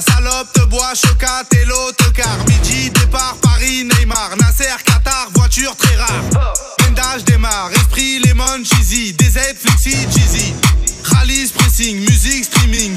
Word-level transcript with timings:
Salope 0.00 0.48
de 0.54 0.64
bois, 0.66 0.92
chocat 0.94 1.44
et 1.52 1.64
l'autocar. 1.64 2.36
Midi, 2.46 2.90
départ, 2.90 3.36
Paris, 3.42 3.84
Neymar. 3.84 4.36
Nasser, 4.36 4.76
Qatar, 4.84 5.28
voiture 5.34 5.74
très 5.76 5.96
rare. 5.96 6.54
Bendage 6.78 7.24
démarre, 7.24 7.70
esprit, 7.72 8.20
lemon, 8.20 8.62
cheesy 8.64 9.12
DZ, 9.14 9.56
flexi, 9.56 9.96
cheesy 10.12 10.54
Rallye, 11.04 11.48
pressing, 11.48 11.98
musique, 12.00 12.44
streaming 12.44 12.96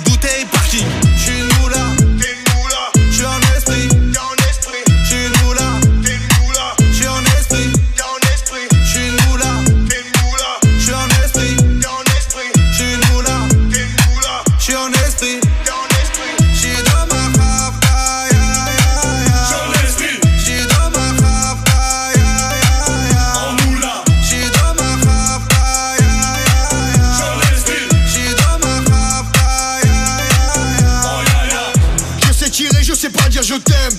sais 33.01 33.09
pas 33.09 33.27
dire 33.29 33.41
je 33.41 33.55
t'aime. 33.55 33.97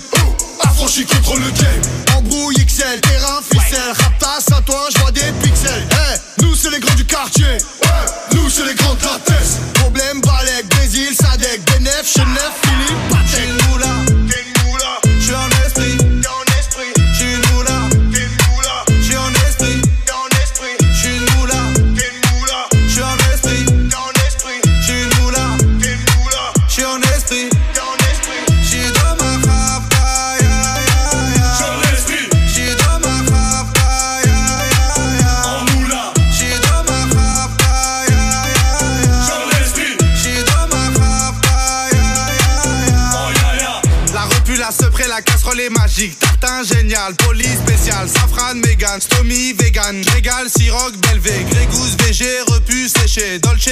Affranchi 0.60 1.04
contre 1.04 1.34
le 1.34 1.50
game. 1.50 2.16
Embrouillé 2.16 2.61
La 44.58 44.70
près 44.90 45.08
la 45.08 45.22
casserole 45.22 45.60
est 45.60 45.70
magique. 45.70 46.18
Tartin 46.18 46.62
génial, 46.62 47.14
police 47.14 47.58
spécial, 47.66 48.06
safran, 48.06 48.54
mégan, 48.56 49.00
stomy, 49.00 49.54
vegan, 49.54 50.02
régal, 50.12 50.48
siroc, 50.50 50.94
belvé, 50.98 51.32
grégousse, 51.50 51.96
VG, 51.98 52.24
repu, 52.46 52.88
séché, 52.88 53.38
dolce, 53.38 53.70